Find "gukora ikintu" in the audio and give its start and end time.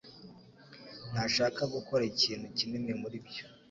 1.73-2.45